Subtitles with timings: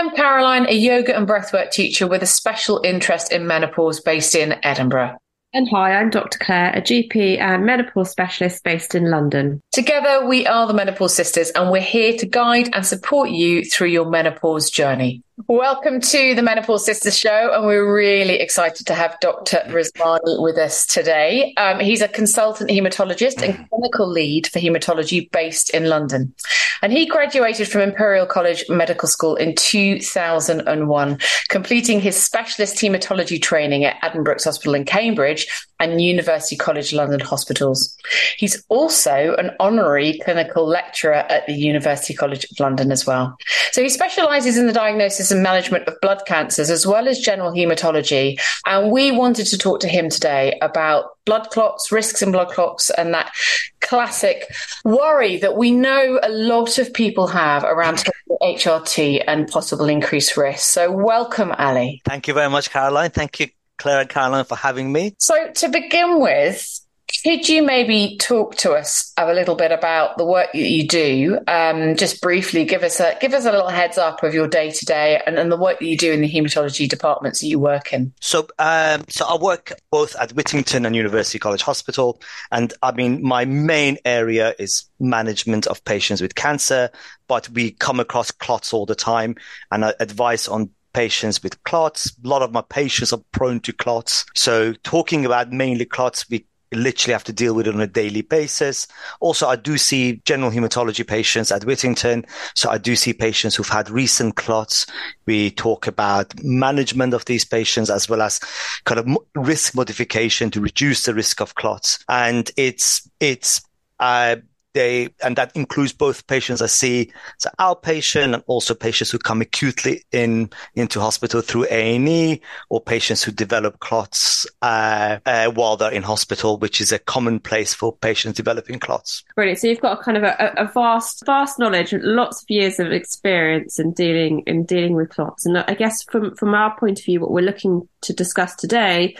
[0.00, 4.56] am Caroline, a yoga and breathwork teacher with a special interest in menopause based in
[4.62, 5.16] Edinburgh.
[5.52, 6.38] And hi, I'm Dr.
[6.38, 9.60] Claire, a GP and menopause specialist based in London.
[9.72, 13.88] Together, we are the Menopause Sisters, and we're here to guide and support you through
[13.88, 15.22] your menopause journey.
[15.46, 19.62] Welcome to the Menopause Sisters show, and we're really excited to have Dr.
[19.68, 21.54] Rismani with us today.
[21.56, 26.34] Um, he's a consultant hematologist and clinical lead for hematology based in London.
[26.82, 31.18] And he graduated from Imperial College Medical School in 2001,
[31.48, 35.46] completing his specialist hematology training at Addenbrooke's Hospital in Cambridge
[35.80, 37.96] and University College London Hospitals.
[38.36, 43.36] He's also an honorary clinical lecturer at the University College of London as well.
[43.72, 47.52] So he specializes in the diagnosis and management of blood cancers as well as general
[47.52, 48.40] hematology.
[48.66, 52.90] And we wanted to talk to him today about blood clots, risks in blood clots,
[52.90, 53.32] and that
[53.80, 54.46] classic
[54.84, 58.04] worry that we know a lot of people have around
[58.42, 60.70] HRT and possible increased risk.
[60.70, 62.02] So welcome, Ali.
[62.04, 63.10] Thank you very much, Caroline.
[63.10, 63.48] Thank you
[63.80, 65.14] Claire and Caroline, for having me.
[65.18, 66.80] So, to begin with,
[67.22, 71.38] could you maybe talk to us a little bit about the work that you do?
[71.46, 74.70] Um, just briefly, give us a give us a little heads up of your day
[74.70, 77.92] to day and the work that you do in the hematology departments that you work
[77.92, 78.12] in.
[78.20, 82.20] So, um, so I work both at Whittington and University College Hospital,
[82.50, 86.90] and I mean my main area is management of patients with cancer,
[87.28, 89.36] but we come across clots all the time,
[89.70, 92.12] and I advise on patients with clots.
[92.24, 94.24] A lot of my patients are prone to clots.
[94.34, 98.22] So talking about mainly clots, we literally have to deal with it on a daily
[98.22, 98.86] basis.
[99.20, 102.24] Also, I do see general hematology patients at Whittington.
[102.54, 104.86] So I do see patients who've had recent clots.
[105.26, 108.40] We talk about management of these patients as well as
[108.84, 112.04] kind of risk modification to reduce the risk of clots.
[112.08, 113.62] And it's, it's,
[113.98, 114.36] uh,
[114.72, 119.40] they and that includes both patients I see as outpatient and also patients who come
[119.40, 125.50] acutely in into hospital through A and E or patients who develop clots uh, uh,
[125.50, 129.24] while they're in hospital, which is a common place for patients developing clots.
[129.34, 129.58] Brilliant.
[129.58, 132.92] So you've got a kind of a, a vast vast knowledge, lots of years of
[132.92, 135.46] experience in dealing in dealing with clots.
[135.46, 139.16] And I guess from from our point of view, what we're looking to discuss today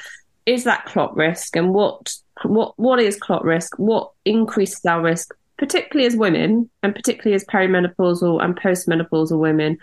[0.47, 3.79] is that clot risk and what what what is clot risk?
[3.79, 5.35] What increases our risk?
[5.61, 9.77] Particularly as women and particularly as perimenopausal and postmenopausal women,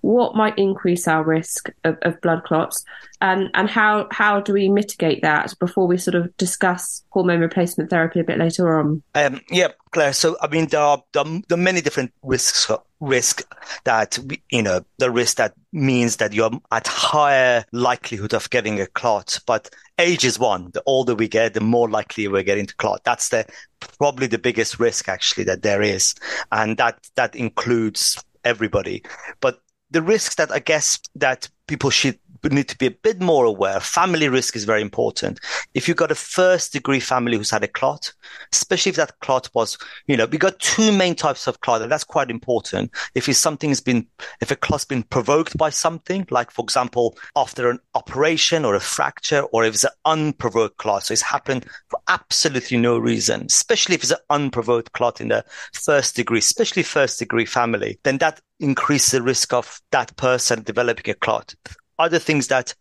[0.00, 2.84] what might increase our risk of, of, blood clots
[3.20, 7.90] and and how how do we mitigate that before we sort of discuss hormone replacement
[7.90, 11.56] therapy a bit later on um, yeah claire so i mean there are, there are,
[11.56, 12.70] many different risks
[13.00, 13.42] risk
[13.84, 14.18] that
[14.50, 19.38] you know the risk that means that you're at higher likelihood of getting a clot
[19.46, 23.00] but age is one the older we get the more likely we're getting to clot
[23.04, 23.46] that's the
[23.80, 26.14] probably the biggest risk actually that there is.
[26.52, 29.02] And that, that includes everybody.
[29.40, 29.60] But
[29.90, 33.80] the risks that I guess that people should need to be a bit more aware.
[33.80, 35.40] Family risk is very important.
[35.74, 38.12] If you've got a first degree family who's had a clot,
[38.52, 41.90] especially if that clot was, you know, we got two main types of clot, and
[41.90, 42.90] that's quite important.
[43.14, 44.06] If something's been,
[44.40, 48.80] if a clot's been provoked by something, like for example, after an operation or a
[48.80, 53.94] fracture, or if it's an unprovoked clot, so it's happened for absolutely no reason, especially
[53.94, 58.40] if it's an unprovoked clot in the first degree, especially first degree family, then that
[58.60, 61.54] increases the risk of that person developing a clot
[61.98, 62.74] other things that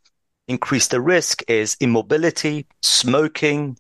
[0.47, 3.77] increase the risk is immobility, smoking,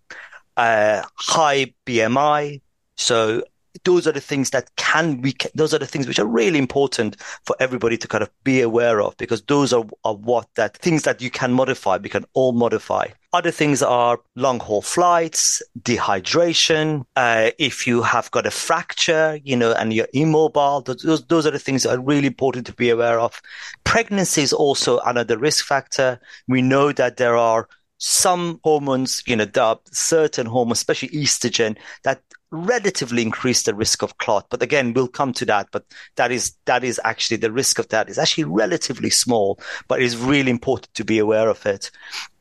[0.57, 2.61] uh, high BMI.
[2.95, 3.43] So
[3.83, 7.17] those are the things that can be, those are the things which are really important
[7.45, 11.03] for everybody to kind of be aware of because those are, are what that things
[11.03, 13.07] that you can modify, we can all modify.
[13.33, 17.05] Other things are long haul flights, dehydration.
[17.15, 21.51] Uh, if you have got a fracture, you know, and you're immobile, those, those are
[21.51, 23.41] the things that are really important to be aware of.
[23.83, 26.19] Pregnancy is also another risk factor.
[26.47, 27.67] We know that there are
[27.97, 32.21] some hormones, you know, there are certain hormones, especially estrogen, that
[32.51, 34.47] relatively increase the risk of clot.
[34.49, 35.69] But again, we'll come to that.
[35.71, 35.85] But
[36.15, 40.15] that is that is actually the risk of that is actually relatively small, but it's
[40.15, 41.91] really important to be aware of it.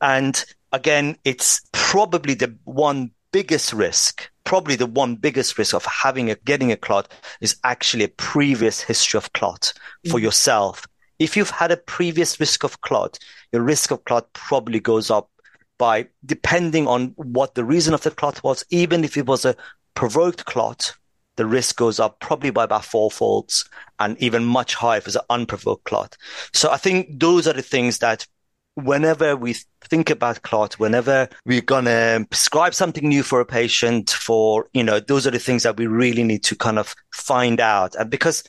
[0.01, 4.29] And again, it's probably the one biggest risk.
[4.43, 7.11] Probably the one biggest risk of having a getting a clot
[7.41, 9.73] is actually a previous history of clot
[10.09, 10.23] for mm.
[10.23, 10.87] yourself.
[11.19, 13.19] If you've had a previous risk of clot,
[13.51, 15.29] your risk of clot probably goes up
[15.77, 19.55] by depending on what the reason of the clot was, even if it was a
[19.97, 20.93] provoked clot,
[21.37, 23.67] the risk goes up probably by about four folds
[23.97, 26.15] and even much higher if it's an unprovoked clot.
[26.53, 28.27] So I think those are the things that
[28.75, 34.11] whenever we think about clot, whenever we're going to prescribe something new for a patient
[34.11, 37.59] for, you know, those are the things that we really need to kind of find
[37.59, 37.95] out.
[37.95, 38.43] And because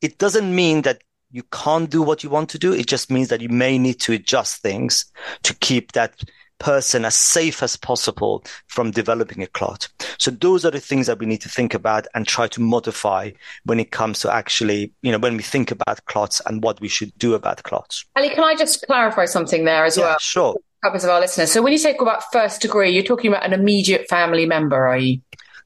[0.00, 2.72] it doesn't mean that you can't do what you want to do.
[2.72, 5.04] It just means that you may need to adjust things
[5.42, 6.14] to keep that
[6.58, 9.88] person as safe as possible from developing a clot.
[10.18, 13.30] So those are the things that we need to think about and try to modify
[13.64, 16.88] when it comes to actually, you know, when we think about clots and what we
[16.88, 18.04] should do about clots.
[18.16, 20.18] Ali, can I just clarify something there as yeah, well?
[20.18, 20.56] Sure.
[20.82, 21.50] Of our listeners.
[21.50, 24.98] So when you talk about first degree, you're talking about an immediate family member, are
[24.98, 25.22] you?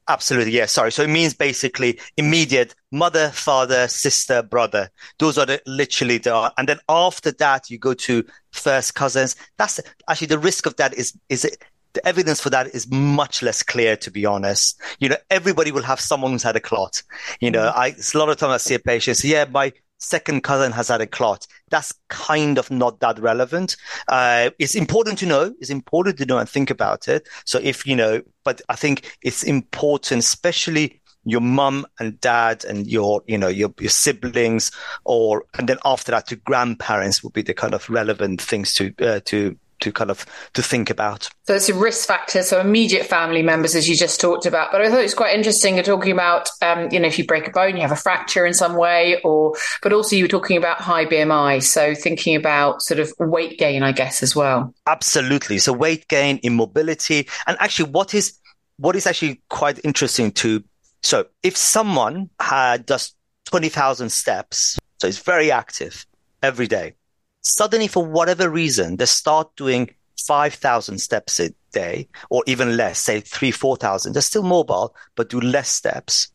[0.09, 0.65] Absolutely, yeah.
[0.65, 0.91] Sorry.
[0.91, 4.89] So it means basically immediate mother, father, sister, brother.
[5.19, 9.35] Those are the, literally the, and then after that, you go to first cousins.
[9.57, 9.79] That's
[10.09, 11.63] actually the risk of that is, is it,
[11.93, 14.81] the evidence for that is much less clear, to be honest.
[14.99, 17.03] You know, everybody will have someone who's had a clot.
[17.39, 17.79] You know, mm-hmm.
[17.79, 20.87] I, a lot of times I see a patient say, yeah, my second cousin has
[20.87, 21.45] had a clot.
[21.69, 23.77] That's kind of not that relevant.
[24.07, 25.53] Uh, it's important to know.
[25.59, 27.27] It's important to know and think about it.
[27.45, 32.87] So if, you know, but I think it's important, especially your mum and dad and
[32.87, 34.71] your, you know, your, your siblings
[35.03, 38.93] or, and then after that to grandparents will be the kind of relevant things to,
[39.01, 41.29] uh, to, to kind of to think about.
[41.47, 42.43] So it's a risk factor.
[42.43, 44.71] So immediate family members, as you just talked about.
[44.71, 45.75] But I thought it was quite interesting.
[45.75, 48.45] You're talking about, um, you know, if you break a bone, you have a fracture
[48.45, 51.63] in some way, or but also you were talking about high BMI.
[51.63, 54.73] So thinking about sort of weight gain, I guess, as well.
[54.85, 55.57] Absolutely.
[55.57, 58.37] So weight gain, immobility, and actually, what is
[58.77, 60.63] what is actually quite interesting to
[61.01, 63.13] so if someone had does
[63.45, 66.05] twenty thousand steps, so it's very active
[66.41, 66.93] every day
[67.41, 69.89] suddenly for whatever reason they start doing
[70.27, 74.13] 5,000 steps a day or even less, say three, 4,000.
[74.13, 76.29] They're still mobile, but do less steps.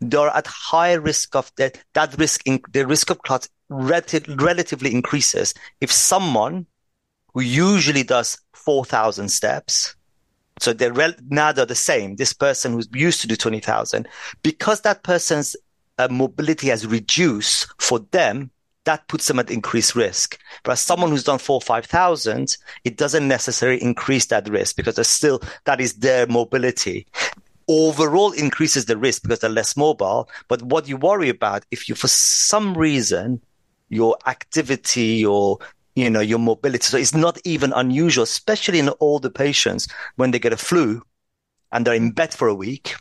[0.00, 1.80] They're at higher risk of that.
[1.94, 6.66] That risk, in, the risk of clots relative, relatively increases if someone
[7.34, 9.96] who usually does 4,000 steps
[10.60, 12.16] so they're rel- now they're the same.
[12.16, 14.08] This person who's used to do 20,000,
[14.42, 15.56] because that person's
[15.98, 18.50] uh, mobility has reduced for them,
[18.88, 20.40] that puts them at increased risk.
[20.62, 24.94] But as someone who's done four or 5,000, it doesn't necessarily increase that risk because
[24.94, 27.06] there's still, that is their mobility.
[27.68, 30.30] Overall increases the risk because they're less mobile.
[30.48, 33.42] But what you worry about, if you, for some reason,
[33.90, 35.58] your activity, your
[35.94, 36.84] you know, your mobility.
[36.84, 39.86] So it's not even unusual, especially in older patients
[40.16, 41.02] when they get a flu
[41.72, 42.94] and they're in bed for a week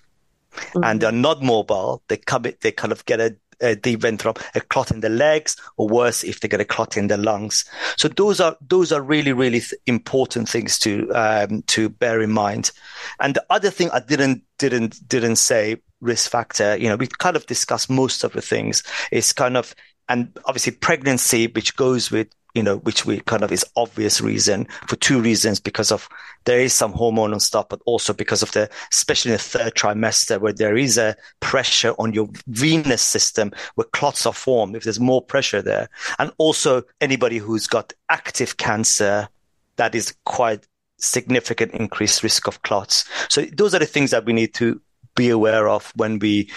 [0.52, 0.84] mm-hmm.
[0.84, 2.02] and they're not mobile.
[2.10, 5.56] They come, they kind of get a a deep thrombus, a clot in the legs,
[5.78, 7.66] or worse, if they get a clot in the lungs.
[7.98, 12.32] So those are those are really really th- important things to um, to bear in
[12.32, 12.72] mind.
[13.20, 16.78] And the other thing I didn't didn't didn't say risk factor.
[16.78, 18.84] You know, we kind of discussed most of the things.
[19.12, 19.74] It's kind of
[20.10, 22.28] and obviously pregnancy, which goes with
[22.58, 26.10] you know, which we kind of is obvious reason for two reasons because of
[26.46, 30.42] there is some hormonal stuff, but also because of the, especially in the third trimester
[30.42, 34.76] where there is a pressure on your venous system where clots are formed.
[34.76, 35.88] If there's more pressure there
[36.18, 39.30] and also anybody who's got active cancer,
[39.76, 40.68] that is quite
[40.98, 43.06] significant increased risk of clots.
[43.30, 44.82] So those are the things that we need to
[45.18, 46.50] be aware of when we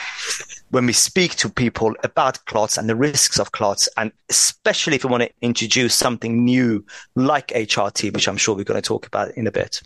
[0.71, 5.05] when we speak to people about clots and the risks of clots, and especially if
[5.05, 6.85] we want to introduce something new
[7.17, 9.83] like HRT, which I'm sure we're going to talk about in a bit.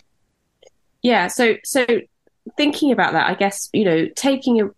[1.01, 1.27] Yeah.
[1.27, 1.85] So so
[2.57, 4.69] thinking about that, I guess you know taking a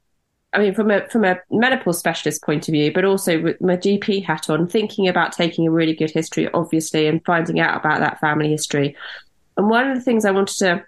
[0.54, 3.76] I mean, from a from a menopause specialist point of view, but also with my
[3.76, 8.00] GP hat on, thinking about taking a really good history, obviously, and finding out about
[8.00, 8.96] that family history.
[9.58, 10.86] And one of the things I wanted to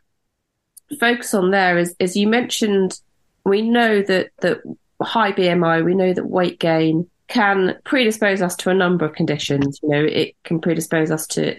[0.99, 2.99] focus on there is, as you mentioned,
[3.43, 4.61] we know that that
[5.01, 9.79] high BMI, we know that weight gain can predispose us to a number of conditions.
[9.83, 11.57] You know, it can predispose us to,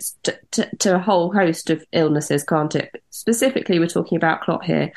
[0.50, 2.90] to, to a whole host of illnesses, can't it?
[3.10, 4.92] Specifically, we're talking about clot here.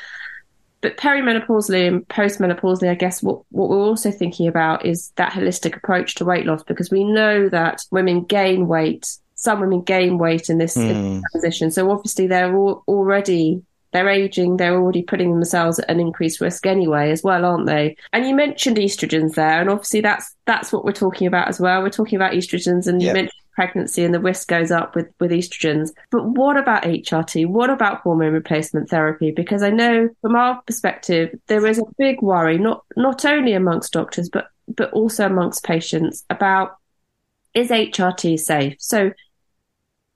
[0.80, 5.76] But perimenopausally and postmenopausally, I guess what, what we're also thinking about is that holistic
[5.76, 9.06] approach to weight loss because we know that women gain weight.
[9.36, 10.90] Some women gain weight in this, mm.
[10.90, 11.70] in this transition.
[11.70, 13.62] So obviously they're already
[13.94, 17.96] they're aging, they're already putting themselves at an increased risk anyway, as well, aren't they?
[18.12, 21.80] And you mentioned estrogens there, and obviously that's that's what we're talking about as well.
[21.80, 25.30] We're talking about estrogens, and you mentioned pregnancy and the risk goes up with, with
[25.30, 25.90] estrogens.
[26.10, 27.46] But what about HRT?
[27.46, 29.30] What about hormone replacement therapy?
[29.30, 33.92] Because I know from our perspective, there is a big worry, not not only amongst
[33.92, 36.76] doctors, but but also amongst patients about
[37.54, 38.74] is HRT safe?
[38.80, 39.12] So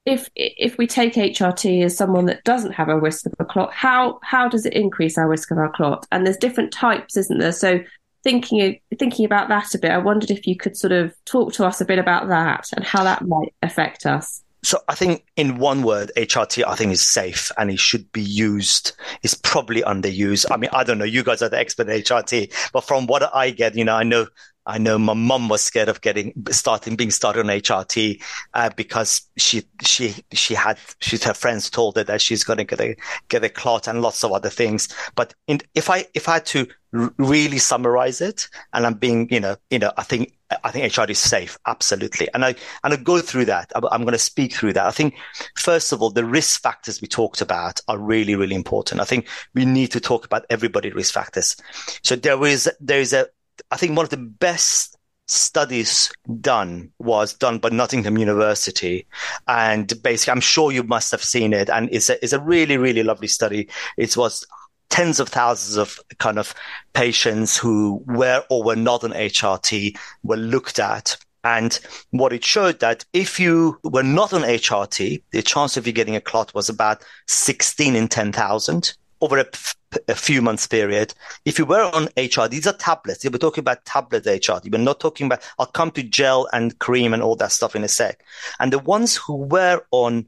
[0.09, 3.73] if if we take HRT as someone that doesn't have a risk of a clot,
[3.73, 6.07] how how does it increase our risk of our clot?
[6.11, 7.53] And there's different types, isn't there?
[7.53, 7.81] So
[8.25, 11.67] thinking thinking about that a bit, I wondered if you could sort of talk to
[11.67, 14.43] us a bit about that and how that might affect us.
[14.65, 18.23] So I think in one word, HRT I think is safe and it should be
[18.23, 18.93] used.
[19.23, 20.47] It's probably underused.
[20.51, 21.05] I mean, I don't know.
[21.05, 24.03] You guys are the expert in HRT, but from what I get, you know, I
[24.03, 24.27] know
[24.69, 28.23] I know my mum was scared of getting starting being started on HRT
[28.53, 32.65] uh, because she she she had she's her friends told her that she's going to
[32.65, 32.95] get a
[33.29, 34.89] get a clot and lots of other things.
[35.17, 39.29] But in, if I if I had to r- really summarize it, and I'm being
[39.33, 42.93] you know you know I think I think HRT is safe absolutely, and I and
[42.93, 43.73] I go through that.
[43.75, 44.87] I'm, I'm going to speak through that.
[44.87, 45.15] I think
[45.57, 49.01] first of all the risk factors we talked about are really really important.
[49.01, 51.57] I think we need to talk about everybody risk factors.
[52.03, 53.29] So there is there is a
[53.71, 54.99] I think one of the best
[55.29, 56.11] studies
[56.41, 59.07] done was done by Nottingham University.
[59.47, 61.69] And basically, I'm sure you must have seen it.
[61.71, 63.69] And it's a, it's a really, really lovely study.
[63.97, 64.47] It was
[64.91, 66.55] tens of thousands of kind of
[66.95, 71.17] patients who were or were not on HRT were looked at.
[71.45, 71.79] And
[72.11, 76.17] what it showed that if you were not on HRT, the chance of you getting
[76.17, 81.15] a clot was about 16 in 10,000 over a, few months period.
[81.45, 83.25] If you were on HR, these are tablets.
[83.25, 84.71] We're talking about tablet HRT.
[84.71, 87.85] You're not talking about, I'll come to gel and cream and all that stuff in
[87.85, 88.23] a sec.
[88.61, 90.27] And the ones who were on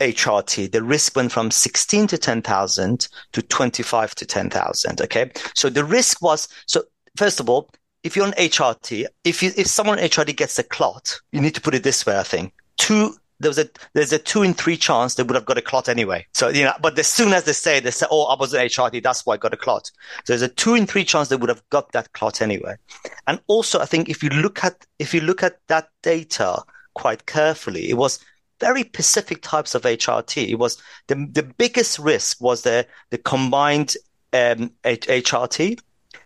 [0.00, 5.00] HRT, the risk went from 16 to 10,000 to 25 to 10,000.
[5.00, 5.30] Okay.
[5.54, 6.82] So the risk was, so
[7.16, 7.70] first of all,
[8.02, 11.54] if you're on HRT, if you, if someone on HRT gets a clot, you need
[11.54, 12.52] to put it this way, I think.
[12.76, 15.62] Two there was a there's a two in three chance they would have got a
[15.62, 16.26] clot anyway.
[16.32, 18.60] So you know, but as soon as they say they say, "Oh, I was an
[18.60, 21.36] HRT, that's why I got a clot," so there's a two in three chance they
[21.36, 22.76] would have got that clot anyway.
[23.26, 26.62] And also, I think if you look at if you look at that data
[26.94, 28.20] quite carefully, it was
[28.58, 30.48] very specific types of HRT.
[30.48, 33.96] It was the the biggest risk was the the combined
[34.32, 35.78] um, HRT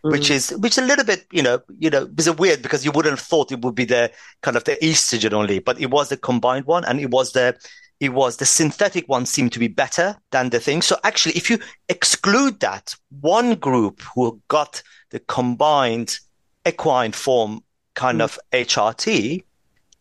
[0.04, 0.12] mm.
[0.12, 2.92] which is which is a little bit you know you know it's weird because you
[2.92, 4.10] wouldn't have thought it would be the
[4.42, 7.56] kind of the estrogen only, but it was the combined one, and it was the
[8.00, 10.80] it was the synthetic one seemed to be better than the thing.
[10.80, 16.18] So actually, if you exclude that one group who got the combined
[16.66, 17.62] equine form
[17.94, 18.24] kind mm.
[18.24, 19.44] of HRT,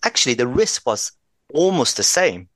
[0.03, 1.11] actually the risk was
[1.53, 2.47] almost the same.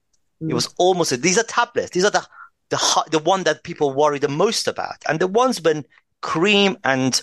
[0.42, 0.52] Mm.
[0.52, 1.92] It was almost these are tablets.
[1.92, 2.26] These are the
[2.70, 5.86] the the one that people worry the most about, and the ones when
[6.24, 7.22] cream and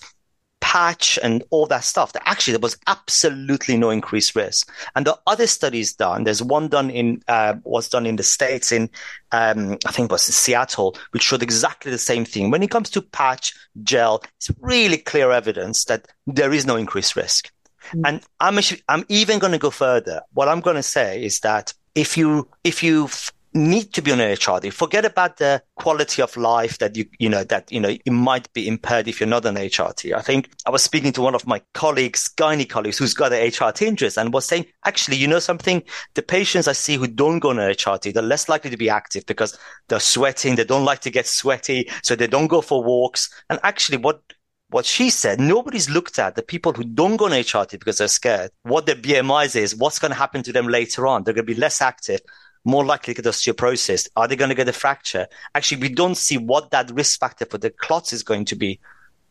[0.60, 4.70] patch and all that stuff, that actually there was absolutely no increased risk.
[4.94, 8.70] And the other studies done, there's one done in, uh, was done in the States
[8.70, 8.90] in,
[9.32, 12.50] um, I think it was in Seattle, which showed exactly the same thing.
[12.50, 17.16] When it comes to patch, gel, it's really clear evidence that there is no increased
[17.16, 17.50] risk.
[17.88, 18.02] Mm-hmm.
[18.04, 20.20] And I'm, I'm even going to go further.
[20.34, 23.08] What I'm going to say is that if you, if you
[23.52, 24.72] need to be on HRT.
[24.72, 28.52] Forget about the quality of life that you, you know, that, you know, it might
[28.52, 30.14] be impaired if you're not on HRT.
[30.14, 33.40] I think I was speaking to one of my colleagues, gynae colleagues, who's got an
[33.40, 35.82] HRT interest and was saying, actually, you know something?
[36.14, 39.26] The patients I see who don't go on HRT, they're less likely to be active
[39.26, 40.54] because they're sweating.
[40.54, 41.90] They don't like to get sweaty.
[42.02, 43.30] So they don't go for walks.
[43.48, 44.22] And actually what,
[44.68, 48.06] what she said, nobody's looked at the people who don't go on HRT because they're
[48.06, 51.24] scared, what their BMIs is, what's going to happen to them later on.
[51.24, 52.20] They're going to be less active
[52.64, 54.08] more likely to get osteoporosis?
[54.16, 55.26] Are they going to get a fracture?
[55.54, 58.80] Actually, we don't see what that risk factor for the clots is going to be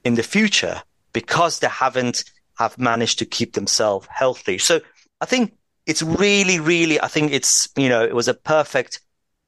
[0.03, 0.81] in the future
[1.13, 2.23] because they haven't
[2.57, 4.57] have managed to keep themselves healthy.
[4.57, 4.81] So
[5.21, 5.53] I think
[5.85, 8.99] it's really, really, I think it's, you know, it was a perfect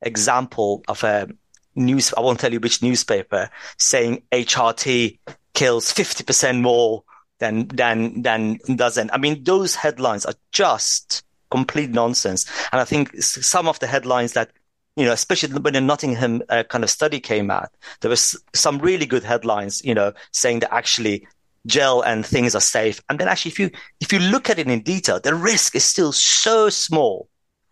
[0.02, 1.28] example of a
[1.76, 2.14] news.
[2.16, 5.20] I won't tell you which newspaper saying HRT
[5.54, 7.04] kills 50% more
[7.40, 9.12] than, than, than doesn't.
[9.12, 12.46] I mean, those headlines are just complete nonsense.
[12.72, 14.52] And I think some of the headlines that
[14.98, 17.70] you know, especially when the Nottingham uh, kind of study came out,
[18.02, 21.26] there was some really good headlines, you know, saying that actually
[21.66, 23.02] gel and things are safe.
[23.10, 25.84] And then actually, if you if you look at it in detail, the risk is
[25.84, 27.30] still so small.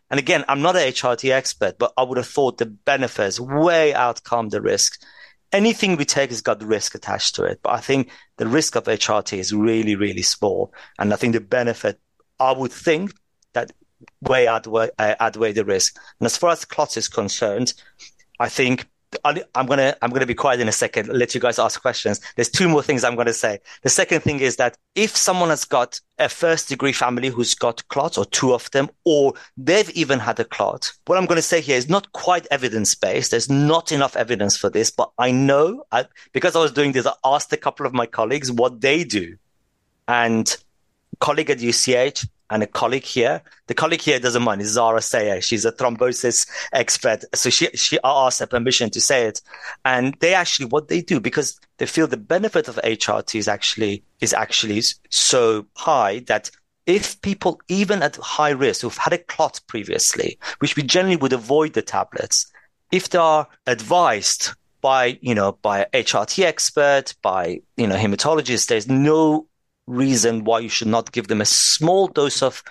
[0.10, 3.94] And again, I'm not an HRT expert, but I would have thought the benefits way
[3.94, 5.02] outcome the risk.
[5.52, 8.86] Anything we take has got risk attached to it, but I think the risk of
[8.86, 10.74] HRT is really, really small.
[10.98, 12.00] And I think the benefit,
[12.40, 13.12] I would think,
[13.60, 13.72] that
[14.22, 15.98] way outweigh, uh, outweigh the risk.
[16.20, 17.74] And as far as clots is concerned,
[18.40, 18.88] I think
[19.26, 21.10] I'm gonna I'm gonna be quiet in a second.
[21.10, 22.22] Let you guys ask questions.
[22.36, 23.60] There's two more things I'm gonna say.
[23.82, 27.88] The second thing is that if someone has got a first degree family who's got
[27.88, 31.60] clots, or two of them, or they've even had a clot, what I'm gonna say
[31.60, 33.32] here is not quite evidence based.
[33.32, 37.08] There's not enough evidence for this, but I know I, because I was doing this.
[37.08, 39.38] I asked a couple of my colleagues what they do,
[40.08, 40.56] and
[41.20, 43.42] colleague at UCH and a colleague here.
[43.68, 44.62] The colleague here doesn't mind.
[44.62, 45.42] It's Zara Sayer.
[45.42, 47.24] She's a thrombosis expert.
[47.34, 49.42] So she, she asked her permission to say it.
[49.86, 54.04] And they actually, what they do, because they feel the benefit of HRT is actually,
[54.20, 56.50] is actually so high that
[56.86, 61.34] if people, even at high risk, who've had a clot previously, which we generally would
[61.34, 62.52] avoid the tablets,
[62.92, 64.50] if they are advised
[64.82, 69.46] by, you know, by HRT expert, by, you know, hematologist, there's no
[69.90, 72.64] reason why you should not give them a small dose of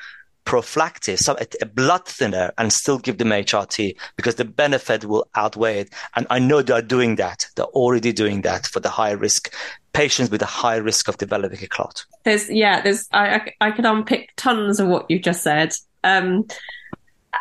[0.44, 5.80] prophylactic, some, a blood thinner, and still give them HRT because the benefit will outweigh
[5.80, 5.90] it.
[6.16, 7.46] And I know they are doing that.
[7.54, 9.52] They're already doing that for the high risk
[9.92, 12.06] patients with a high risk of developing a clot.
[12.24, 15.74] There's, yeah, there's, I, I, I could unpick tons of what you just said.
[16.02, 16.46] Um,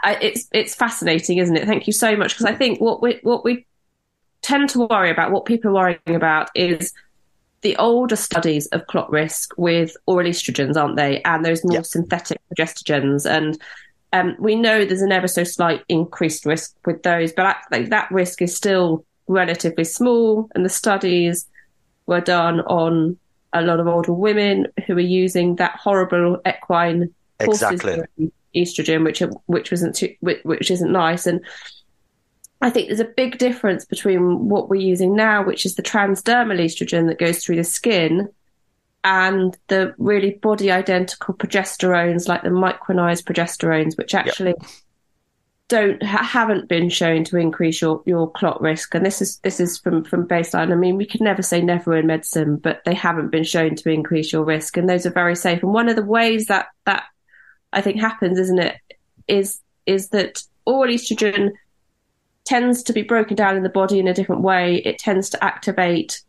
[0.03, 1.65] I, it's, it's fascinating, isn't it?
[1.65, 2.34] Thank you so much.
[2.34, 3.65] Because I think what we, what we
[4.41, 6.91] tend to worry about, what people are worrying about is
[7.62, 11.22] the older studies of clot risk with oral estrogens, aren't they?
[11.24, 11.86] And those more yep.
[11.86, 13.30] synthetic progestogens.
[13.30, 13.60] And
[14.14, 18.12] um, we know there's an ever so slight increased risk with those, but actually that
[18.12, 20.50] risk is still relatively small.
[20.54, 21.48] And the studies
[22.06, 23.18] were done on
[23.54, 28.02] a lot of older women who were using that horrible equine exactly.
[28.56, 31.26] estrogen, which which wasn't too, which, which isn't nice.
[31.26, 31.42] And
[32.62, 36.60] I think there's a big difference between what we're using now, which is the transdermal
[36.60, 38.30] estrogen that goes through the skin,
[39.04, 44.70] and the really body identical progesterones like the micronized progesterones, which actually yep.
[45.68, 48.96] don't ha- haven't been shown to increase your, your clot risk.
[48.96, 50.72] And this is this is from from baseline.
[50.72, 53.92] I mean, we can never say never in medicine, but they haven't been shown to
[53.92, 55.62] increase your risk, and those are very safe.
[55.62, 57.04] And one of the ways that that
[57.72, 58.78] I think happens, isn't it,
[59.28, 61.52] is is that oral estrogen
[62.48, 64.77] tends to be broken down in the body in a different way.
[64.77, 66.22] It tends to activate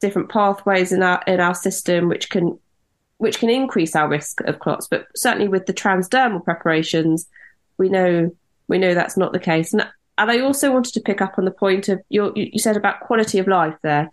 [0.00, 2.58] different pathways in our in our system, which can
[3.16, 4.86] which can increase our risk of clots.
[4.88, 7.26] But certainly with the transdermal preparations,
[7.78, 8.30] we know
[8.68, 9.72] we know that's not the case.
[9.72, 9.88] And
[10.18, 13.00] and I also wanted to pick up on the point of your you said about
[13.00, 14.10] quality of life there.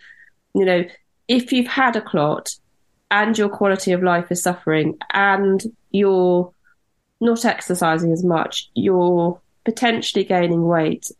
[0.56, 0.84] You know,
[1.28, 2.56] if you've had a clot
[3.12, 5.62] and your quality of life is suffering and
[5.92, 6.54] you're
[7.20, 11.12] not exercising as much, you're potentially gaining weight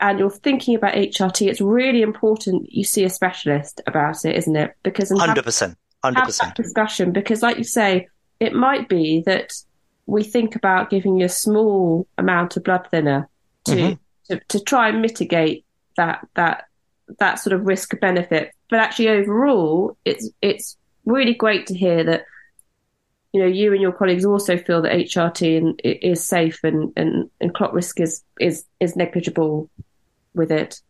[0.00, 4.56] and you're thinking about HRT, it's really important you see a specialist about it, isn't
[4.56, 4.74] it?
[4.82, 7.12] Because hundred percent, hundred percent discussion.
[7.12, 8.08] Because, like you say,
[8.40, 9.52] it might be that
[10.06, 13.28] we think about giving you a small amount of blood thinner
[13.66, 14.34] to mm-hmm.
[14.34, 15.64] to, to try and mitigate
[15.96, 16.64] that that
[17.18, 18.52] that sort of risk benefit.
[18.70, 22.24] But actually, overall, it's it's really great to hear that
[23.34, 27.52] you know you and your colleagues also feel that HRT is safe and, and, and
[27.52, 29.68] clot risk is is is negligible
[30.34, 30.80] with it.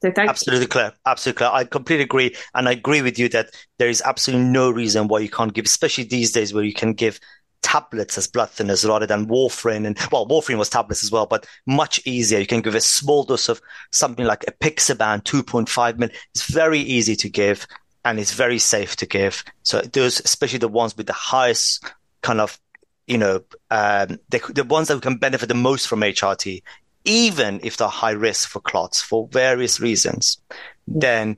[0.00, 0.68] So absolutely you.
[0.68, 1.50] clear, absolutely clear.
[1.52, 5.18] I completely agree, and I agree with you that there is absolutely no reason why
[5.18, 7.20] you can't give, especially these days where you can give
[7.60, 9.86] tablets as blood thinners rather than warfarin.
[9.86, 12.38] And well, warfarin was tablets as well, but much easier.
[12.38, 13.60] You can give a small dose of
[13.92, 16.08] something like a apixaban, 2.5 mil.
[16.34, 17.66] It's very easy to give
[18.04, 19.44] and it's very safe to give.
[19.62, 21.84] So those, especially the ones with the highest
[22.22, 22.58] kind of,
[23.06, 26.62] you know, um, the, the ones that can benefit the most from HRT,
[27.04, 30.38] even if they're high risk for clots for various reasons,
[30.86, 31.36] then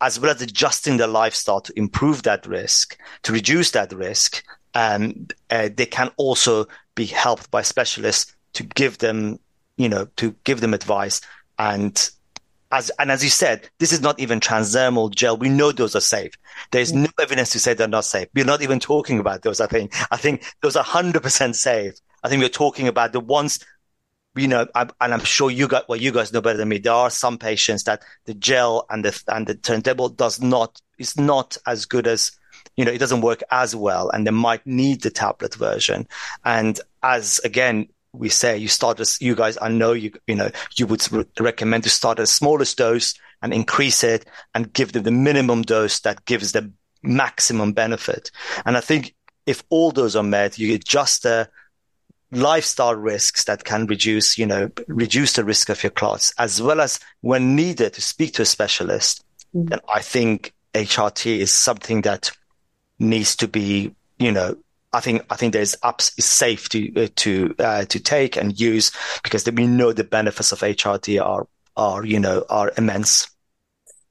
[0.00, 4.42] as well as adjusting their lifestyle to improve that risk, to reduce that risk,
[4.74, 9.38] um, uh, they can also be helped by specialists to give them,
[9.76, 11.20] you know, to give them advice.
[11.58, 12.10] And
[12.72, 15.36] as, and as you said, this is not even transdermal gel.
[15.36, 16.32] We know those are safe.
[16.70, 17.04] There's mm.
[17.04, 18.28] no evidence to say they're not safe.
[18.34, 19.60] We're not even talking about those.
[19.60, 21.94] I think, I think those are hundred percent safe.
[22.24, 23.60] I think we're talking about the ones
[24.34, 26.78] you know, I, and I'm sure you got well, you guys know better than me.
[26.78, 31.18] There are some patients that the gel and the and the turntable does not is
[31.18, 32.32] not as good as
[32.76, 36.08] you know, it doesn't work as well, and they might need the tablet version.
[36.44, 40.50] And as again, we say you start as you guys, I know you you know
[40.76, 44.92] you would re- recommend to start at the smallest dose and increase it and give
[44.92, 46.70] them the minimum dose that gives the
[47.02, 48.30] maximum benefit.
[48.64, 49.14] And I think
[49.46, 51.48] if all those are met, you adjust the
[52.30, 56.80] lifestyle risks that can reduce, you know, reduce the risk of your clots, as well
[56.80, 59.68] as when needed to speak to a specialist, mm.
[59.68, 62.30] then I think HRT is something that
[62.98, 64.56] needs to be, you know,
[64.92, 68.58] I think I think there's apps is safe to uh, to uh, to take and
[68.58, 73.28] use because we know the benefits of HRT are are you know are immense.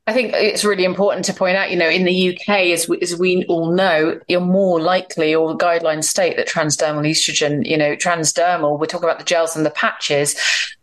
[0.07, 2.99] I think it's really important to point out, you know, in the UK, as we,
[3.01, 7.77] as we all know, you're more likely, or the guidelines state that transdermal estrogen, you
[7.77, 10.35] know, transdermal, we're talking about the gels and the patches,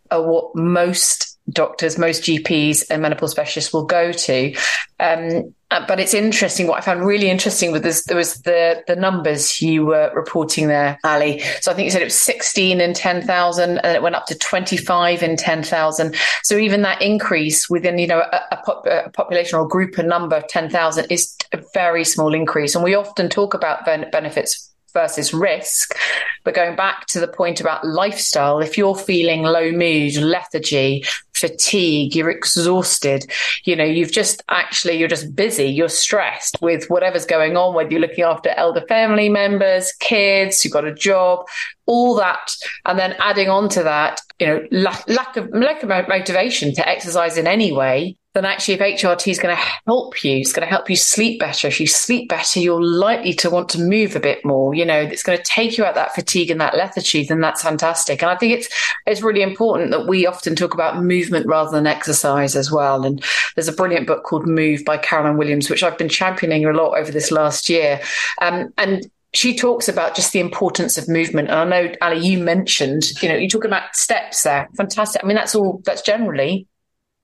[0.09, 4.55] are what most doctors, most GPs and menopause specialists will go to.
[4.99, 6.65] Um, uh, but it's interesting.
[6.65, 10.67] What I found really interesting with this, there was the the numbers you were reporting
[10.67, 11.41] there, Ali.
[11.61, 14.35] So I think you said it was 16 in 10,000, and it went up to
[14.35, 16.15] 25 in 10,000.
[16.43, 20.03] So even that increase within, you know, a, a, pop, a population or group, a
[20.03, 22.73] number of 10,000 is a very small increase.
[22.73, 25.95] And we often talk about ben- benefits versus risk.
[26.43, 31.03] But going back to the point about lifestyle, if you're feeling low mood, lethargy,
[31.39, 33.29] fatigue, you're exhausted,
[33.63, 37.91] you know, you've just actually, you're just busy, you're stressed with whatever's going on, whether
[37.91, 41.45] you're looking after elder family members, kids, you've got a job,
[41.85, 42.51] all that.
[42.85, 46.87] And then adding on to that, you know, lack, lack of, lack of motivation to
[46.87, 50.65] exercise in any way, then actually if HRT is going to help you, it's going
[50.65, 51.67] to help you sleep better.
[51.67, 54.75] If you sleep better, you're likely to want to move a bit more.
[54.75, 57.63] You know, it's going to take you out that fatigue and that lethargy, then that's
[57.63, 58.21] fantastic.
[58.21, 58.69] And I think it's
[59.07, 63.05] it's really important that we often talk about movement rather than exercise as well.
[63.05, 63.23] And
[63.55, 66.97] there's a brilliant book called Move by Caroline Williams, which I've been championing a lot
[66.97, 68.01] over this last year.
[68.41, 71.49] Um, and she talks about just the importance of movement.
[71.49, 74.67] And I know, Ali, you mentioned, you know, you talk about steps there.
[74.75, 75.23] Fantastic.
[75.23, 76.67] I mean, that's all, that's generally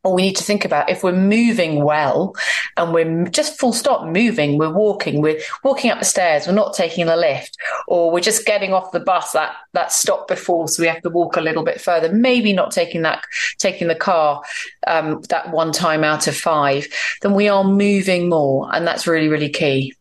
[0.05, 0.89] all we need to think about.
[0.89, 2.35] If we're moving well
[2.77, 6.75] and we're just full stop moving, we're walking, we're walking up the stairs, we're not
[6.75, 10.67] taking the lift, or we're just getting off the bus that, that stop before.
[10.67, 13.23] So we have to walk a little bit further, maybe not taking that,
[13.57, 14.43] taking the car,
[14.85, 16.87] um, that one time out of five,
[17.21, 18.69] then we are moving more.
[18.73, 19.93] And that's really, really key.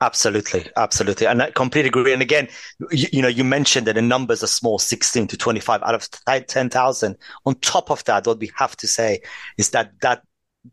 [0.00, 2.12] Absolutely, absolutely, and I completely agree.
[2.12, 2.48] And again,
[2.92, 6.08] you, you, know, you mentioned that the numbers are small, sixteen to twenty-five out of
[6.46, 7.16] ten thousand.
[7.46, 9.20] On top of that, what we have to say
[9.56, 10.22] is that that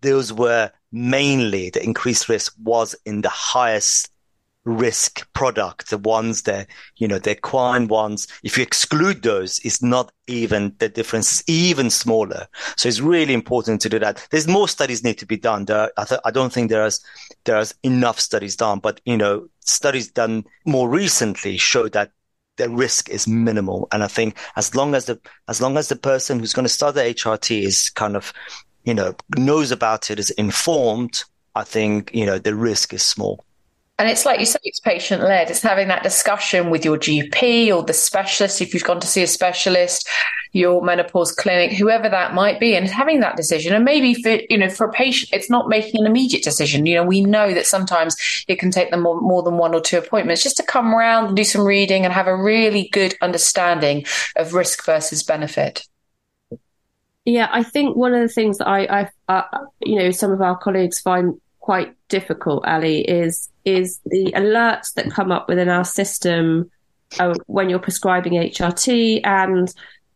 [0.02, 4.12] those were mainly the increased risk was in the highest
[4.66, 9.82] risk product, the ones that, you know, the equine ones, if you exclude those, it's
[9.82, 12.48] not even the difference even smaller.
[12.76, 14.28] So it's really important to do that.
[14.32, 15.66] There's more studies need to be done.
[15.66, 17.04] There, I, th- I don't think there's,
[17.46, 22.12] there's enough studies done, but, you know, studies done more recently show that
[22.58, 23.88] the risk is minimal.
[23.92, 26.70] And I think as long as the, as long as the person who's going to
[26.70, 28.34] start the HRT is kind of,
[28.84, 31.24] you know, knows about it, is informed,
[31.54, 33.45] I think, you know, the risk is small.
[33.98, 35.50] And it's like you say, it's patient led.
[35.50, 39.24] It's having that discussion with your GP or the specialist, if you've gone to see
[39.24, 40.10] a specialist,
[40.52, 43.74] your menopause clinic, whoever that might be, and having that decision.
[43.74, 46.86] And maybe for, you know, for a patient, it's not making an immediate decision.
[46.86, 48.18] You know, we know that sometimes
[48.50, 51.28] it can take them more, more than one or two appointments just to come around
[51.28, 54.06] and do some reading and have a really good understanding
[54.36, 55.88] of risk versus benefit.
[57.24, 60.42] Yeah, I think one of the things that I, I uh, you know, some of
[60.42, 65.84] our colleagues find quite difficult, Ali, is is the alerts that come up within our
[65.84, 66.72] system
[67.20, 69.74] uh, when you're prescribing HRT and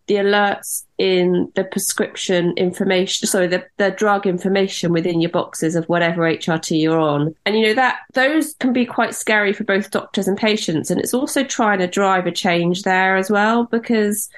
[0.09, 5.85] the alerts in the prescription information, sorry, the, the drug information within your boxes of
[5.85, 7.35] whatever HRT you're on.
[7.45, 10.89] And you know that those can be quite scary for both doctors and patients.
[10.89, 14.29] And it's also trying to drive a change there as well, because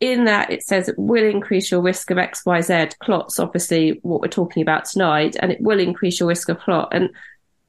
[0.00, 4.28] in that it says it will increase your risk of XYZ clots, obviously what we're
[4.28, 6.88] talking about tonight, and it will increase your risk of clot.
[6.92, 7.10] And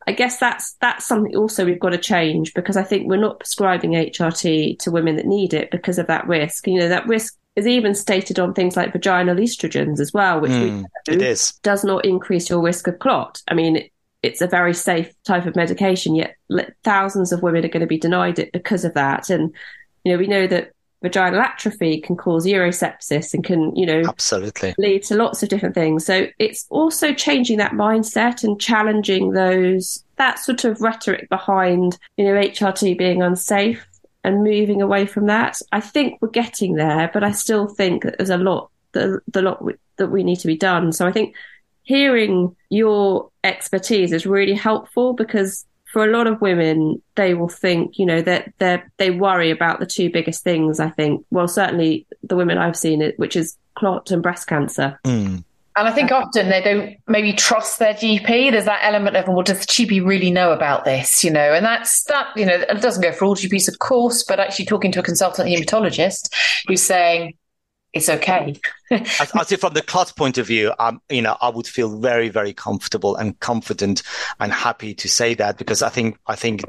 [0.07, 3.39] I guess that's that's something also we've got to change because I think we're not
[3.39, 6.65] prescribing HRT to women that need it because of that risk.
[6.65, 10.51] You know, that risk is even stated on things like vaginal estrogens as well, which
[10.51, 11.53] mm, it is.
[11.61, 13.41] does not increase your risk of clot.
[13.49, 13.91] I mean, it,
[14.23, 16.35] it's a very safe type of medication, yet
[16.83, 19.29] thousands of women are going to be denied it because of that.
[19.29, 19.53] And
[20.05, 24.73] you know, we know that vaginal atrophy can cause urosepsis and can, you know, absolutely
[24.77, 26.05] lead to lots of different things.
[26.05, 32.25] So it's also changing that mindset and challenging those, that sort of rhetoric behind, you
[32.25, 33.85] know, HRT being unsafe
[34.23, 35.59] and moving away from that.
[35.71, 39.41] I think we're getting there, but I still think that there's a lot, the, the
[39.41, 39.63] lot
[39.97, 40.91] that we need to be done.
[40.91, 41.35] So I think
[41.83, 45.65] hearing your expertise is really helpful because
[45.97, 49.79] for a lot of women, they will think, you know, that they they worry about
[49.79, 50.79] the two biggest things.
[50.79, 54.99] I think, well, certainly the women I've seen it, which is clot and breast cancer.
[55.03, 55.43] Mm.
[55.75, 58.51] And I think often they don't maybe trust their GP.
[58.51, 61.23] There's that element of, well, does the GP really know about this?
[61.23, 64.23] You know, and that's that, you know, it doesn't go for all GPs, of course,
[64.23, 66.31] but actually talking to a consultant hematologist
[66.67, 67.33] who's saying,
[67.93, 68.59] it's okay.
[68.91, 72.29] I, I from the clot point of view, um, you know, I would feel very,
[72.29, 74.03] very comfortable and confident
[74.39, 76.63] and happy to say that because I think, I think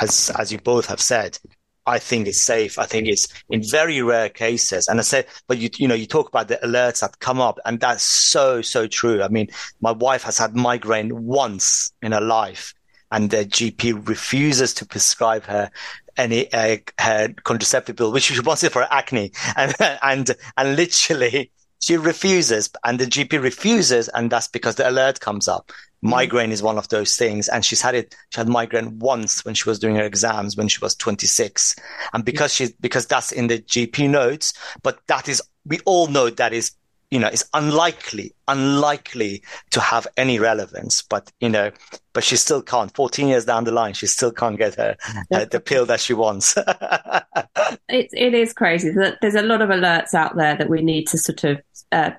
[0.00, 1.38] as, as you both have said,
[1.86, 2.78] I think it's safe.
[2.78, 4.88] I think it's in very rare cases.
[4.88, 7.58] And I said, but you, you know, you talk about the alerts that come up
[7.64, 9.22] and that's so, so true.
[9.22, 9.48] I mean,
[9.80, 12.74] my wife has had migraine once in her life
[13.10, 15.70] and the GP refuses to prescribe her
[16.16, 21.50] any uh, uh, contraceptive pill, which she wanted for acne, and and and literally
[21.80, 25.68] she refuses, and the GP refuses, and that's because the alert comes up.
[25.68, 26.10] Mm-hmm.
[26.10, 28.14] Migraine is one of those things, and she's had it.
[28.30, 31.76] She had migraine once when she was doing her exams when she was 26,
[32.12, 36.30] and because she because that's in the GP notes, but that is we all know
[36.30, 36.72] that is
[37.10, 41.02] you know, is unlikely, unlikely to have any relevance.
[41.02, 41.70] But, you know,
[42.12, 42.94] but she still can't.
[42.94, 44.96] 14 years down the line, she still can't get her
[45.32, 46.56] uh, the pill that she wants.
[47.88, 48.90] it, it is crazy.
[49.20, 51.60] There's a lot of alerts out there that we need to sort of
[51.92, 52.10] uh,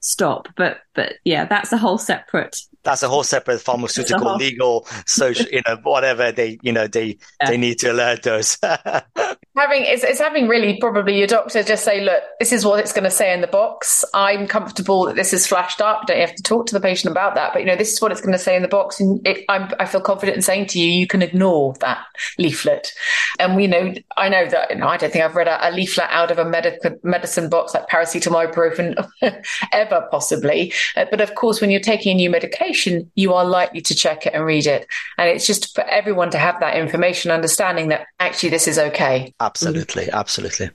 [0.00, 0.48] stop.
[0.56, 4.36] But, but yeah, that's a whole separate that's a whole separate pharmaceutical, whole...
[4.38, 7.50] legal, social, you know, whatever they, you know, they yeah.
[7.50, 8.56] they need to alert those.
[9.58, 12.92] having it's, it's having really probably your doctor just say, look, this is what it's
[12.92, 14.04] going to say in the box.
[14.14, 16.06] I'm comfortable that this is flashed up.
[16.06, 18.12] Don't have to talk to the patient about that, but you know, this is what
[18.12, 20.78] it's going to say in the box, and it, i feel confident in saying to
[20.78, 22.04] you, you can ignore that
[22.38, 22.92] leaflet.
[23.38, 25.70] And we know, I know that you know, I don't think I've read a, a
[25.70, 29.08] leaflet out of a medical medicine box like paracetamol, ibuprofen
[29.72, 30.72] ever possibly.
[30.96, 34.26] Uh, but of course, when you're taking a new medication, you are likely to check
[34.26, 34.86] it and read it,
[35.18, 39.34] and it's just for everyone to have that information, understanding that actually this is okay.
[39.48, 40.18] Absolutely, mm-hmm.
[40.18, 40.70] absolutely.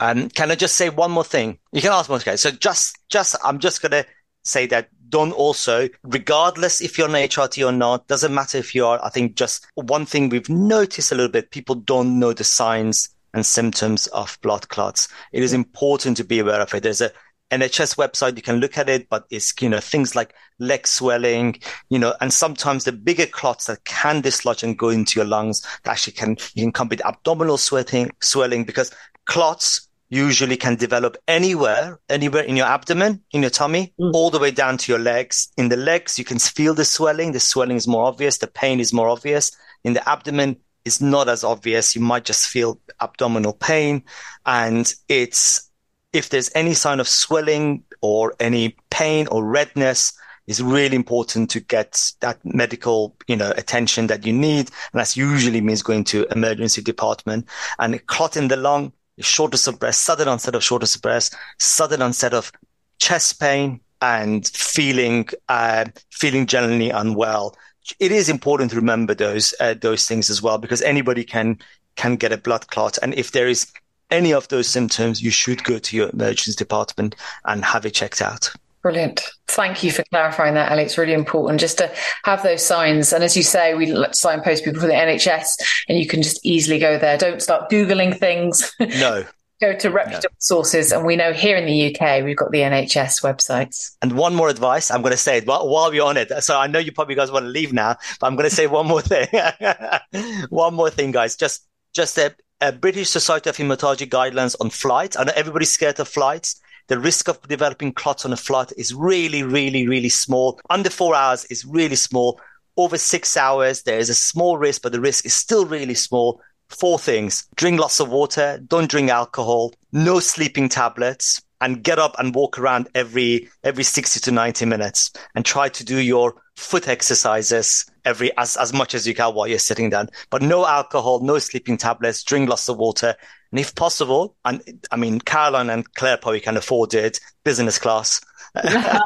[0.00, 1.58] Um, can I just say one more thing?
[1.72, 2.18] You can ask more.
[2.18, 4.04] Okay, so just, just, I'm just gonna
[4.44, 8.86] say that don't also, regardless if you're an HRT or not, doesn't matter if you
[8.86, 8.98] are.
[9.04, 13.10] I think just one thing we've noticed a little bit: people don't know the signs
[13.34, 15.08] and symptoms of blood clots.
[15.32, 16.82] It is important to be aware of it.
[16.82, 17.12] There's a
[17.52, 21.60] NHS website, you can look at it, but it's, you know, things like leg swelling,
[21.90, 25.60] you know, and sometimes the bigger clots that can dislodge and go into your lungs
[25.84, 28.90] that actually can, you can come with abdominal sweating, swelling because
[29.26, 34.10] clots usually can develop anywhere, anywhere in your abdomen, in your tummy, mm.
[34.12, 35.50] all the way down to your legs.
[35.56, 37.32] In the legs, you can feel the swelling.
[37.32, 38.38] The swelling is more obvious.
[38.38, 39.52] The pain is more obvious.
[39.84, 41.94] In the abdomen, it's not as obvious.
[41.94, 44.04] You might just feel abdominal pain
[44.44, 45.70] and it's
[46.12, 50.12] if there's any sign of swelling or any pain or redness,
[50.46, 54.70] it's really important to get that medical, you know, attention that you need.
[54.92, 57.48] And that usually means going to emergency department
[57.78, 62.02] and clot in the lung, shortness of breath, sudden onset of shortness of breath, sudden
[62.02, 62.50] onset of
[62.98, 67.56] chest pain and feeling, uh, feeling generally unwell.
[68.00, 71.58] It is important to remember those, uh, those things as well, because anybody can,
[71.94, 72.98] can get a blood clot.
[73.00, 73.72] And if there is
[74.12, 78.22] any of those symptoms, you should go to your emergency department and have it checked
[78.22, 78.52] out.
[78.82, 79.22] Brilliant.
[79.46, 80.82] Thank you for clarifying that, Ali.
[80.82, 81.90] It's really important just to
[82.24, 83.12] have those signs.
[83.12, 85.50] And as you say, we signpost people for the NHS
[85.88, 87.16] and you can just easily go there.
[87.16, 88.74] Don't start Googling things.
[88.80, 89.24] No.
[89.60, 90.36] go to reputable no.
[90.40, 90.90] sources.
[90.90, 93.92] And we know here in the UK, we've got the NHS websites.
[94.02, 96.32] And one more advice, I'm going to say it while, while we're on it.
[96.42, 98.66] So I know you probably guys want to leave now, but I'm going to say
[98.66, 99.28] one more thing.
[100.50, 101.36] one more thing, guys.
[101.36, 102.34] Just, just a,
[102.70, 105.16] British Society of Hematology guidelines on flights.
[105.16, 106.60] I know everybody's scared of flights.
[106.86, 110.60] The risk of developing clots on a flight is really, really, really small.
[110.70, 112.40] Under four hours is really small.
[112.76, 116.40] Over six hours, there is a small risk, but the risk is still really small.
[116.68, 117.48] Four things.
[117.56, 118.60] Drink lots of water.
[118.64, 119.72] Don't drink alcohol.
[119.90, 125.12] No sleeping tablets and get up and walk around every, every 60 to 90 minutes
[125.34, 129.46] and try to do your foot exercises every as, as much as you can while
[129.46, 130.08] you're sitting down.
[130.30, 133.14] But no alcohol, no sleeping tablets, drink lots of water.
[133.50, 138.20] And if possible, and I mean, Caroline and Claire probably can afford it, business class.
[138.62, 139.00] Definitely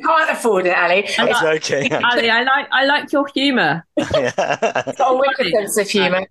[0.00, 1.06] can't afford it, Ali.
[1.18, 1.92] I'm joking.
[1.92, 3.84] Ali, I like I like your humour.
[3.98, 4.30] Yeah.
[4.96, 6.26] Got a wicked sense of humour.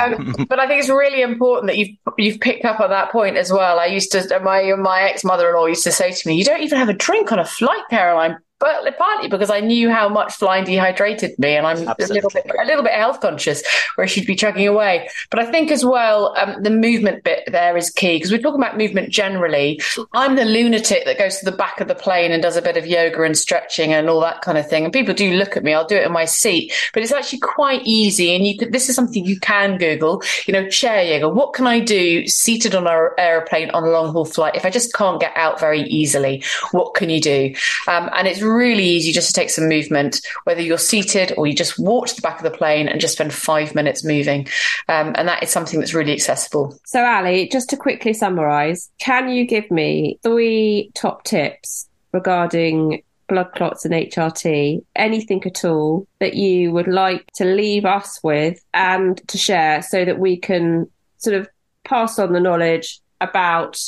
[0.00, 3.36] Um, but I think it's really important that you've you've picked up on that point
[3.36, 3.80] as well.
[3.80, 6.44] I used to my my ex mother in law used to say to me, "You
[6.44, 10.08] don't even have a drink on a flight, Caroline." But partly because I knew how
[10.08, 12.04] much flying dehydrated me, and I'm Absolutely.
[12.04, 13.62] a little bit a little bit health conscious,
[13.94, 15.08] where she'd be chugging away.
[15.30, 18.60] But I think as well, um, the movement bit there is key because we're talking
[18.60, 19.80] about movement generally.
[20.12, 22.76] I'm the lunatic that goes to the back of the plane and does a bit
[22.76, 24.84] of yoga and stretching and all that kind of thing.
[24.84, 25.72] And people do look at me.
[25.72, 28.34] I'll do it in my seat, but it's actually quite easy.
[28.34, 30.22] And you could, this is something you can Google.
[30.46, 31.28] You know, chair yoga.
[31.28, 34.70] What can I do seated on an aeroplane on a long haul flight if I
[34.70, 36.44] just can't get out very easily?
[36.72, 37.54] What can you do?
[37.88, 41.54] Um, and it's really easy just to take some movement, whether you're seated or you
[41.54, 44.46] just walk to the back of the plane and just spend five minutes moving.
[44.88, 46.78] Um, and that is something that's really accessible.
[46.84, 53.52] So, Ali, just to quickly summarize, can you give me three top tips regarding blood
[53.52, 59.26] clots and HRT, anything at all that you would like to leave us with and
[59.28, 61.48] to share so that we can sort of
[61.84, 63.78] pass on the knowledge about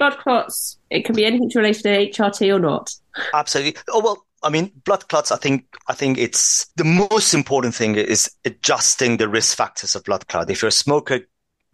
[0.00, 0.78] blood clots.
[0.88, 2.92] It can be anything related to HRT or not.
[3.34, 3.80] Absolutely.
[3.90, 5.30] Oh well, I mean, blood clots.
[5.30, 10.04] I think I think it's the most important thing is adjusting the risk factors of
[10.04, 10.50] blood clot.
[10.50, 11.20] If you're a smoker,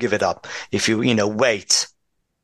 [0.00, 0.48] give it up.
[0.72, 1.86] If you you know wait,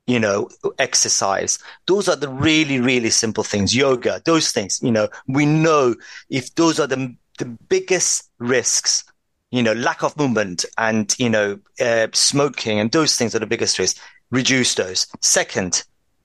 [0.06, 1.58] you know exercise.
[1.88, 3.74] Those are the really really simple things.
[3.74, 4.78] Yoga, those things.
[4.82, 5.96] You know, we know
[6.30, 9.04] if those are the the biggest risks.
[9.50, 13.46] You know, lack of movement and you know uh, smoking and those things are the
[13.46, 14.00] biggest risks
[14.32, 15.06] reduce those.
[15.20, 15.84] Second,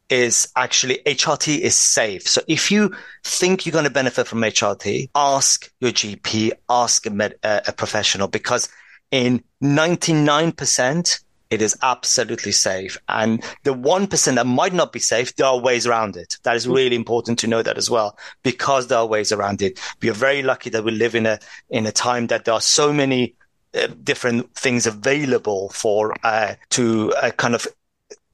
[0.09, 2.27] is actually HRT is safe.
[2.27, 7.09] So if you think you're going to benefit from HRT, ask your GP, ask a,
[7.09, 8.69] med, uh, a professional because
[9.11, 12.97] in 99%, it is absolutely safe.
[13.07, 16.37] And the 1% that might not be safe, there are ways around it.
[16.43, 19.79] That is really important to know that as well, because there are ways around it.
[20.01, 21.39] We are very lucky that we live in a,
[21.69, 23.35] in a time that there are so many
[23.73, 27.65] uh, different things available for, uh, to uh, kind of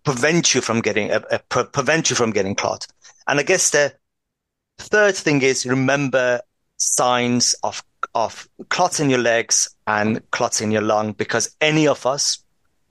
[0.04, 2.88] prevent you from getting, uh, uh, pre- prevent you from getting clot.
[3.28, 3.94] And I guess the
[4.78, 6.42] third thing is remember
[6.78, 12.06] signs of of clots in your legs and clots in your lung because any of
[12.06, 12.44] us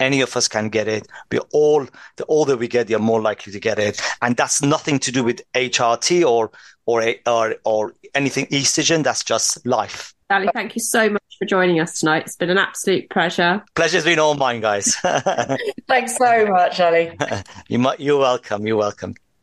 [0.03, 1.07] any of us can get it.
[1.31, 4.01] We all, the older we get, the more likely to get it.
[4.21, 6.51] And that's nothing to do with HRT or,
[6.87, 9.05] or, or, or anything estrogen.
[9.05, 10.13] That's just life.
[10.33, 12.25] Ali, thank you so much for joining us tonight.
[12.25, 13.63] It's been an absolute pleasure.
[13.75, 14.97] Pleasure's been all mine, guys.
[15.87, 17.17] Thanks so much, Ali.
[17.69, 18.67] you you're welcome.
[18.67, 19.15] You're welcome.